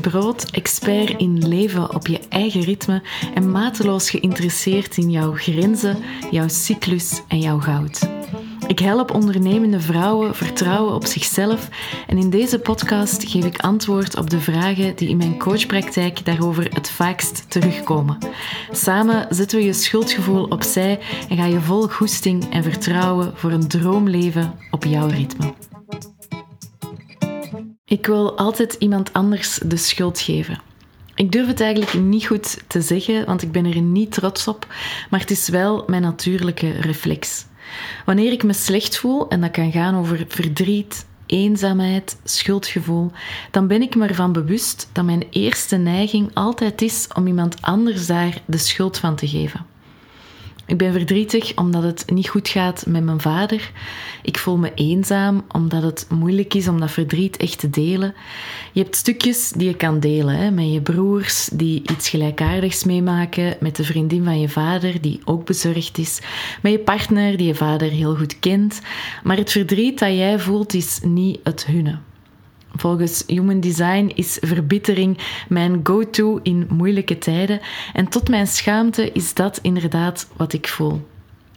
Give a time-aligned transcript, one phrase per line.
[0.00, 3.02] Brood, expert in leven op je eigen ritme
[3.34, 5.96] en mateloos geïnteresseerd in jouw grenzen,
[6.30, 8.08] jouw cyclus en jouw goud.
[8.66, 11.68] Ik help ondernemende vrouwen vertrouwen op zichzelf
[12.06, 16.64] en in deze podcast geef ik antwoord op de vragen die in mijn coachpraktijk daarover
[16.74, 18.18] het vaakst terugkomen.
[18.70, 20.98] Samen zetten we je schuldgevoel opzij
[21.28, 25.54] en ga je vol goesting en vertrouwen voor een droomleven op jouw ritme.
[27.90, 30.60] Ik wil altijd iemand anders de schuld geven.
[31.14, 34.66] Ik durf het eigenlijk niet goed te zeggen, want ik ben er niet trots op,
[35.10, 37.46] maar het is wel mijn natuurlijke reflex.
[38.04, 43.10] Wanneer ik me slecht voel, en dat kan gaan over verdriet, eenzaamheid, schuldgevoel,
[43.50, 48.06] dan ben ik me ervan bewust dat mijn eerste neiging altijd is om iemand anders
[48.06, 49.69] daar de schuld van te geven.
[50.70, 53.70] Ik ben verdrietig omdat het niet goed gaat met mijn vader.
[54.22, 58.14] Ik voel me eenzaam omdat het moeilijk is om dat verdriet echt te delen.
[58.72, 63.56] Je hebt stukjes die je kan delen hè, met je broers die iets gelijkaardigs meemaken,
[63.60, 66.20] met de vriendin van je vader die ook bezorgd is,
[66.62, 68.80] met je partner die je vader heel goed kent.
[69.22, 71.98] Maar het verdriet dat jij voelt is niet het hunne.
[72.76, 75.18] Volgens Human Design is verbittering
[75.48, 77.60] mijn go-to in moeilijke tijden
[77.92, 81.08] en tot mijn schaamte is dat inderdaad wat ik voel.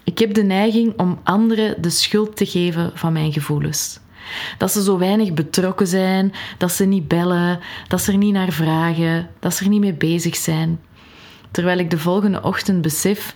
[0.04, 4.00] Ik heb de neiging om anderen de schuld te geven van mijn gevoelens.
[4.58, 8.52] Dat ze zo weinig betrokken zijn, dat ze niet bellen, dat ze er niet naar
[8.52, 10.80] vragen, dat ze er niet mee bezig zijn.
[11.52, 13.36] Terwijl ik de volgende ochtend besef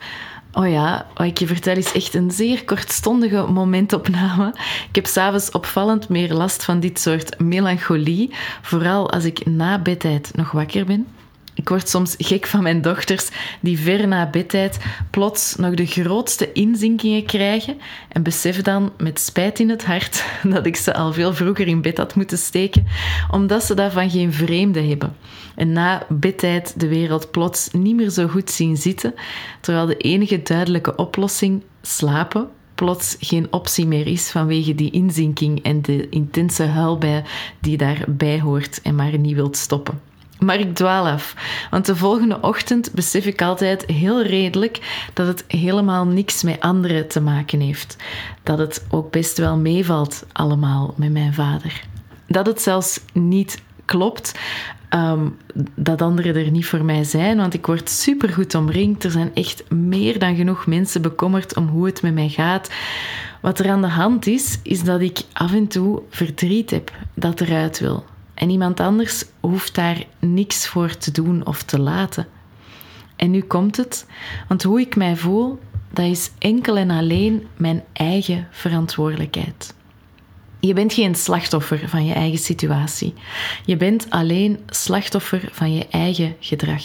[0.58, 4.54] Oh ja, wat ik je vertel is echt een zeer kortstondige momentopname.
[4.90, 10.32] Ik heb s'avonds opvallend meer last van dit soort melancholie, vooral als ik na bedtijd
[10.36, 11.08] nog wakker ben.
[11.58, 13.30] Ik word soms gek van mijn dochters
[13.60, 14.78] die ver na bedtijd
[15.10, 17.78] plots nog de grootste inzinkingen krijgen
[18.10, 21.82] en besef dan met spijt in het hart dat ik ze al veel vroeger in
[21.82, 22.86] bed had moeten steken,
[23.32, 25.16] omdat ze daarvan geen vreemde hebben.
[25.56, 29.14] En na bedtijd de wereld plots niet meer zo goed zien zitten,
[29.62, 35.82] terwijl de enige duidelijke oplossing, slapen, plots geen optie meer is vanwege die inzinking en
[35.82, 37.24] de intense huilbij
[37.60, 40.00] die daarbij hoort en maar niet wilt stoppen.
[40.40, 41.36] Maar ik dwaal af,
[41.70, 47.08] want de volgende ochtend besef ik altijd heel redelijk dat het helemaal niks met anderen
[47.08, 47.96] te maken heeft.
[48.44, 51.82] Dat het ook best wel meevalt allemaal met mijn vader.
[52.28, 54.34] Dat het zelfs niet klopt
[54.90, 55.38] um,
[55.76, 59.04] dat anderen er niet voor mij zijn, want ik word supergoed omringd.
[59.04, 62.70] Er zijn echt meer dan genoeg mensen bekommerd om hoe het met mij gaat.
[63.42, 67.42] Wat er aan de hand is, is dat ik af en toe verdriet heb dat
[67.42, 68.06] eruit wil.
[68.38, 72.28] En iemand anders hoeft daar niks voor te doen of te laten.
[73.16, 74.06] En nu komt het,
[74.48, 75.60] want hoe ik mij voel,
[75.94, 79.76] dat is enkel en alleen mijn eigen verantwoordelijkheid.
[80.60, 83.14] Je bent geen slachtoffer van je eigen situatie.
[83.66, 86.84] Je bent alleen slachtoffer van je eigen gedrag.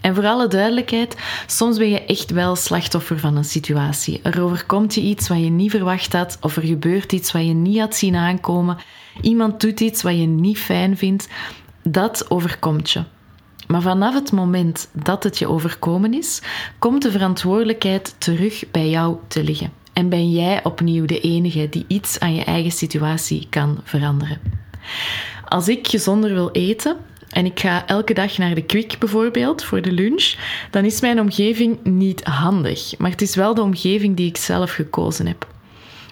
[0.00, 1.16] En voor alle duidelijkheid,
[1.46, 4.20] soms ben je echt wel slachtoffer van een situatie.
[4.22, 7.52] Er overkomt je iets wat je niet verwacht had, of er gebeurt iets wat je
[7.52, 8.78] niet had zien aankomen.
[9.20, 11.28] Iemand doet iets wat je niet fijn vindt.
[11.82, 13.04] Dat overkomt je.
[13.66, 16.42] Maar vanaf het moment dat het je overkomen is,
[16.78, 19.72] komt de verantwoordelijkheid terug bij jou te liggen.
[19.92, 24.40] En ben jij opnieuw de enige die iets aan je eigen situatie kan veranderen.
[25.48, 26.96] Als ik gezonder wil eten,
[27.30, 30.34] en ik ga elke dag naar de Kwik bijvoorbeeld voor de lunch,
[30.70, 32.98] dan is mijn omgeving niet handig.
[32.98, 35.48] Maar het is wel de omgeving die ik zelf gekozen heb.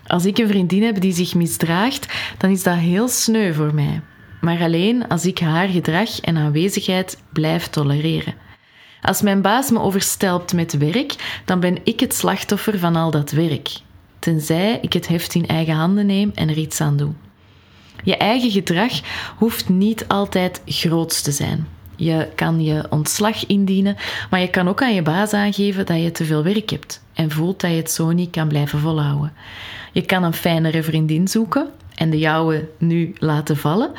[0.06, 2.06] Als ik een vriendin heb die zich misdraagt,
[2.38, 4.00] dan is dat heel sneu voor mij.
[4.40, 8.34] Maar alleen als ik haar gedrag en aanwezigheid blijf tolereren.
[9.02, 13.30] Als mijn baas me overstelpt met werk, dan ben ik het slachtoffer van al dat
[13.30, 13.70] werk.
[14.18, 17.12] Tenzij ik het heft in eigen handen neem en er iets aan doe.
[18.04, 18.92] Je eigen gedrag
[19.36, 21.66] hoeft niet altijd groots te zijn.
[21.96, 23.96] Je kan je ontslag indienen,
[24.30, 27.30] maar je kan ook aan je baas aangeven dat je te veel werk hebt en
[27.30, 29.32] voelt dat je het zo niet kan blijven volhouden.
[29.92, 33.90] Je kan een fijnere vriendin zoeken en de jouwe nu laten vallen,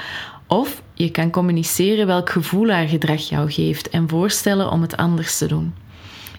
[0.47, 5.37] of je kan communiceren welk gevoel haar gedrag jou geeft en voorstellen om het anders
[5.37, 5.73] te doen.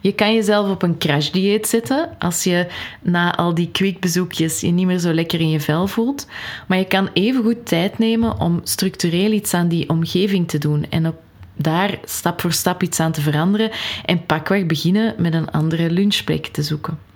[0.01, 2.67] Je kan jezelf op een crashdieet zetten als je
[3.03, 6.27] na al die kwikbezoekjes je niet meer zo lekker in je vel voelt.
[6.69, 11.07] Maar je kan evengoed tijd nemen om structureel iets aan die omgeving te doen en
[11.07, 11.17] op
[11.57, 13.71] daar stap voor stap iets aan te veranderen
[14.05, 17.10] en pakweg beginnen met een andere lunchplek te zoeken.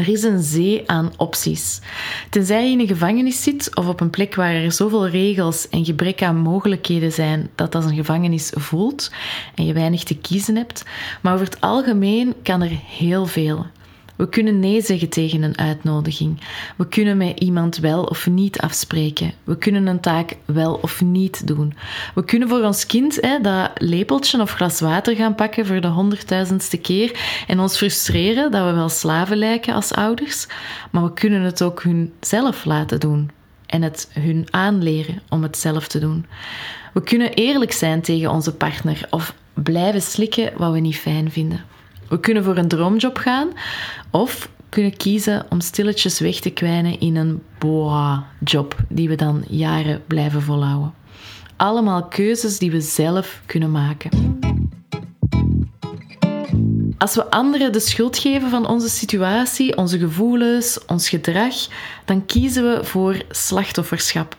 [0.00, 1.80] Er is een zee aan opties.
[2.30, 5.84] Tenzij je in een gevangenis zit of op een plek waar er zoveel regels en
[5.84, 9.10] gebrek aan mogelijkheden zijn dat als een gevangenis voelt
[9.54, 10.84] en je weinig te kiezen hebt.
[11.20, 13.66] Maar over het algemeen kan er heel veel.
[14.20, 16.40] We kunnen nee zeggen tegen een uitnodiging.
[16.76, 19.32] We kunnen met iemand wel of niet afspreken.
[19.44, 21.74] We kunnen een taak wel of niet doen.
[22.14, 25.88] We kunnen voor ons kind hè, dat lepeltje of glas water gaan pakken voor de
[25.88, 30.46] honderdduizendste keer en ons frustreren dat we wel slaven lijken als ouders.
[30.90, 33.30] Maar we kunnen het ook hun zelf laten doen
[33.66, 36.26] en het hun aanleren om het zelf te doen.
[36.92, 41.64] We kunnen eerlijk zijn tegen onze partner of blijven slikken wat we niet fijn vinden.
[42.10, 43.48] We kunnen voor een droomjob gaan
[44.10, 50.02] of kunnen kiezen om stilletjes weg te kwijnen in een boa-job die we dan jaren
[50.06, 50.94] blijven volhouden.
[51.56, 54.38] Allemaal keuzes die we zelf kunnen maken.
[56.98, 61.54] Als we anderen de schuld geven van onze situatie, onze gevoelens, ons gedrag,
[62.04, 64.36] dan kiezen we voor slachtofferschap.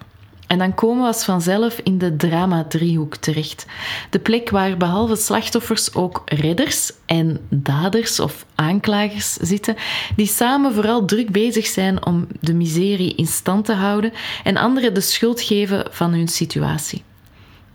[0.52, 3.66] En dan komen we als vanzelf in de drama-driehoek terecht.
[4.10, 9.76] De plek waar behalve slachtoffers ook redders en daders of aanklagers zitten,
[10.16, 14.14] die samen vooral druk bezig zijn om de miserie in stand te houden
[14.44, 17.04] en anderen de schuld geven van hun situatie.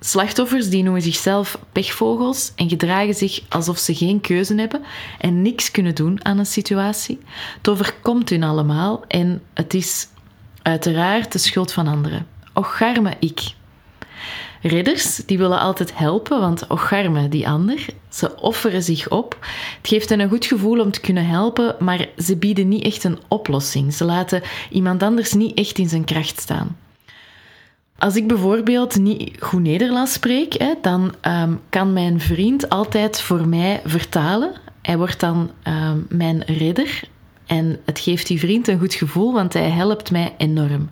[0.00, 4.82] Slachtoffers die noemen zichzelf pechvogels en gedragen zich alsof ze geen keuze hebben
[5.18, 7.18] en niks kunnen doen aan een situatie.
[7.56, 10.08] Het overkomt hun allemaal en het is
[10.62, 12.35] uiteraard de schuld van anderen.
[12.56, 13.40] Ocharme ik.
[14.62, 17.86] Ridders die willen altijd helpen, want ocharme die ander.
[18.08, 19.36] Ze offeren zich op.
[19.76, 23.04] Het geeft hen een goed gevoel om te kunnen helpen, maar ze bieden niet echt
[23.04, 23.94] een oplossing.
[23.94, 26.76] Ze laten iemand anders niet echt in zijn kracht staan.
[27.98, 33.80] Als ik bijvoorbeeld niet goed Nederlands spreek, dan ehm, kan mijn vriend altijd voor mij
[33.84, 34.52] vertalen.
[34.82, 37.00] Hij wordt dan um, mijn ridder.
[37.46, 40.90] En het geeft die vriend een goed gevoel, want hij helpt mij enorm.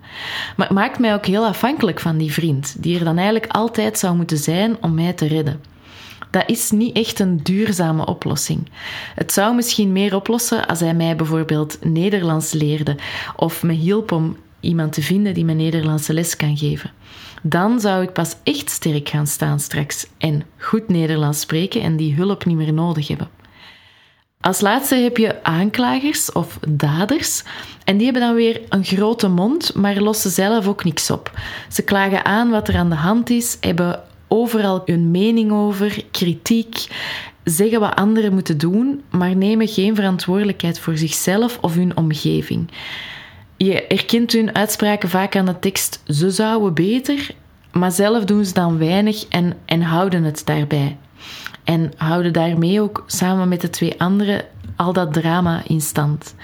[0.57, 3.99] Maar het maakt mij ook heel afhankelijk van die vriend, die er dan eigenlijk altijd
[3.99, 5.61] zou moeten zijn om mij te redden.
[6.31, 8.69] Dat is niet echt een duurzame oplossing.
[9.15, 12.95] Het zou misschien meer oplossen als hij mij bijvoorbeeld Nederlands leerde
[13.35, 16.91] of me hielp om iemand te vinden die me Nederlandse les kan geven.
[17.41, 22.15] Dan zou ik pas echt sterk gaan staan straks en goed Nederlands spreken en die
[22.15, 23.29] hulp niet meer nodig hebben.
[24.45, 27.43] Als laatste heb je aanklagers of daders.
[27.83, 31.31] En die hebben dan weer een grote mond, maar lossen zelf ook niks op.
[31.69, 36.87] Ze klagen aan wat er aan de hand is, hebben overal hun mening over, kritiek,
[37.43, 42.71] zeggen wat anderen moeten doen, maar nemen geen verantwoordelijkheid voor zichzelf of hun omgeving.
[43.57, 47.29] Je herkent hun uitspraken vaak aan de tekst: ze zouden beter,
[47.71, 50.97] maar zelf doen ze dan weinig en, en houden het daarbij.
[51.63, 54.45] En houden daarmee ook samen met de twee anderen
[54.75, 56.35] al dat drama in stand.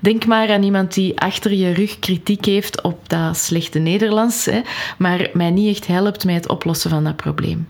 [0.00, 4.60] Denk maar aan iemand die achter je rug kritiek heeft op dat slechte Nederlands, hè,
[4.98, 7.68] maar mij niet echt helpt bij het oplossen van dat probleem.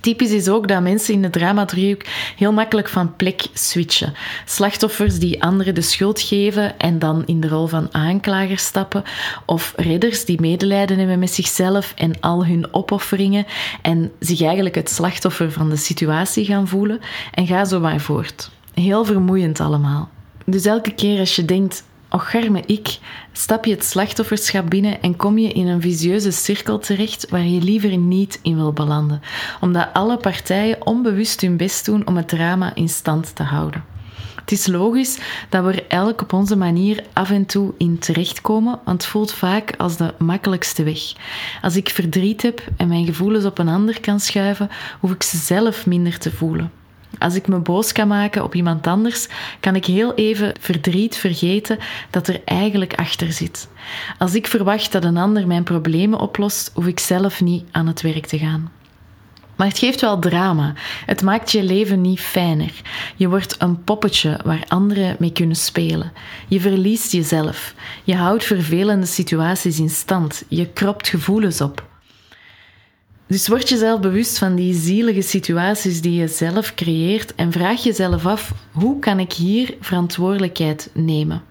[0.00, 2.02] Typisch is ook dat mensen in de drama-driehoek
[2.36, 4.14] heel makkelijk van plek switchen.
[4.44, 9.02] Slachtoffers die anderen de schuld geven en dan in de rol van aanklager stappen.
[9.46, 13.46] Of redders die medelijden hebben met zichzelf en al hun opofferingen
[13.82, 17.00] en zich eigenlijk het slachtoffer van de situatie gaan voelen.
[17.34, 18.50] En ga zo maar voort.
[18.74, 20.08] Heel vermoeiend allemaal.
[20.44, 22.34] Dus elke keer als je denkt, Och,
[22.66, 22.98] ik,
[23.32, 27.60] stap je het slachtofferschap binnen en kom je in een visieuze cirkel terecht waar je
[27.60, 29.22] liever niet in wil belanden,
[29.60, 33.84] omdat alle partijen onbewust hun best doen om het drama in stand te houden.
[34.50, 38.78] Het is logisch dat we er elk op onze manier af en toe in terechtkomen,
[38.84, 41.00] want het voelt vaak als de makkelijkste weg.
[41.62, 45.36] Als ik verdriet heb en mijn gevoelens op een ander kan schuiven, hoef ik ze
[45.36, 46.79] zelf minder te voelen.
[47.18, 49.28] Als ik me boos kan maken op iemand anders,
[49.60, 51.78] kan ik heel even verdriet vergeten
[52.10, 53.68] dat er eigenlijk achter zit.
[54.18, 58.00] Als ik verwacht dat een ander mijn problemen oplost, hoef ik zelf niet aan het
[58.00, 58.70] werk te gaan.
[59.60, 60.74] Maar het geeft wel drama.
[61.06, 62.72] Het maakt je leven niet fijner.
[63.16, 66.12] Je wordt een poppetje waar anderen mee kunnen spelen.
[66.48, 67.74] Je verliest jezelf.
[68.04, 70.44] Je houdt vervelende situaties in stand.
[70.48, 71.89] Je kropt gevoelens op.
[73.30, 78.26] Dus word jezelf bewust van die zielige situaties die je zelf creëert en vraag jezelf
[78.26, 81.42] af: hoe kan ik hier verantwoordelijkheid nemen?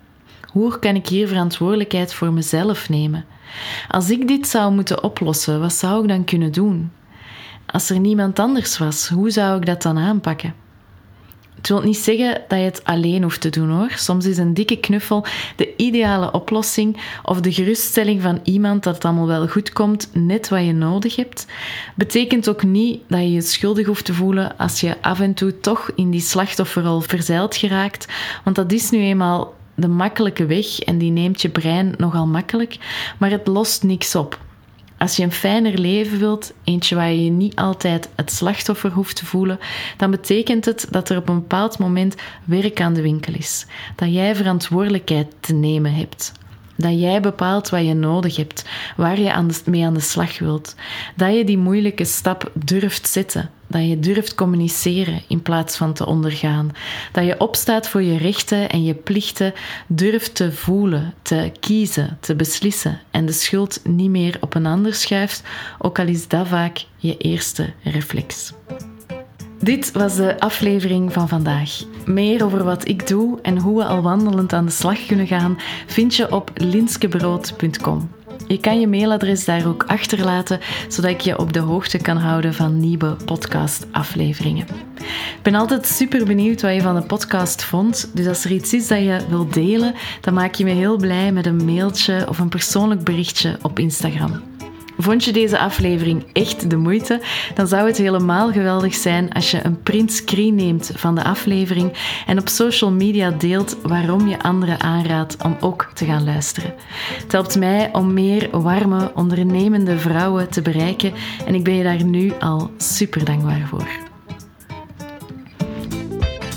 [0.51, 3.25] Hoe kan ik hier verantwoordelijkheid voor mezelf nemen?
[3.87, 6.91] Als ik dit zou moeten oplossen, wat zou ik dan kunnen doen?
[7.65, 10.53] Als er niemand anders was, hoe zou ik dat dan aanpakken?
[11.59, 13.91] Het wil niet zeggen dat je het alleen hoeft te doen hoor.
[13.95, 15.25] Soms is een dikke knuffel
[15.55, 20.49] de ideale oplossing of de geruststelling van iemand dat het allemaal wel goed komt, net
[20.49, 21.45] wat je nodig hebt.
[21.95, 25.59] Betekent ook niet dat je je schuldig hoeft te voelen als je af en toe
[25.59, 28.07] toch in die slachtofferrol verzeild geraakt,
[28.43, 32.77] want dat is nu eenmaal de makkelijke weg en die neemt je brein nogal makkelijk,
[33.17, 34.39] maar het lost niks op.
[34.99, 39.15] Als je een fijner leven wilt, eentje waar je je niet altijd het slachtoffer hoeft
[39.15, 39.59] te voelen,
[39.97, 43.65] dan betekent het dat er op een bepaald moment werk aan de winkel is.
[43.95, 46.31] Dat jij verantwoordelijkheid te nemen hebt.
[46.79, 48.65] Dat jij bepaalt wat je nodig hebt,
[48.97, 50.75] waar je aan mee aan de slag wilt.
[51.15, 53.49] Dat je die moeilijke stap durft zetten.
[53.67, 56.71] Dat je durft communiceren in plaats van te ondergaan.
[57.11, 59.53] Dat je opstaat voor je rechten en je plichten,
[59.87, 64.93] durft te voelen, te kiezen, te beslissen en de schuld niet meer op een ander
[64.93, 65.43] schuift,
[65.79, 68.53] ook al is dat vaak je eerste reflex.
[69.61, 71.83] Dit was de aflevering van vandaag.
[72.05, 75.57] Meer over wat ik doe en hoe we al wandelend aan de slag kunnen gaan,
[75.87, 78.09] vind je op linskebrood.com.
[78.47, 82.53] Je kan je mailadres daar ook achterlaten, zodat ik je op de hoogte kan houden
[82.53, 84.67] van nieuwe podcastafleveringen.
[85.35, 88.11] Ik ben altijd super benieuwd wat je van de podcast vond.
[88.13, 91.31] Dus als er iets is dat je wilt delen, dan maak je me heel blij
[91.31, 94.48] met een mailtje of een persoonlijk berichtje op Instagram.
[95.01, 97.21] Vond je deze aflevering echt de moeite?
[97.53, 101.93] Dan zou het helemaal geweldig zijn als je een printscreen neemt van de aflevering
[102.27, 106.73] en op social media deelt waarom je anderen aanraadt om ook te gaan luisteren.
[107.23, 111.13] Het helpt mij om meer warme, ondernemende vrouwen te bereiken
[111.45, 113.87] en ik ben je daar nu al super dankbaar voor.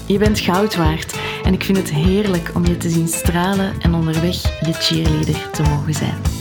[0.06, 3.94] Je bent goud waard en ik vind het heerlijk om je te zien stralen en
[3.94, 6.31] onderweg je cheerleader te mogen zijn.